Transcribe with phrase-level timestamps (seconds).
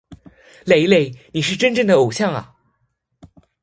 [0.65, 1.13] 雷雷！
[1.31, 2.55] 你是真正的偶像啊！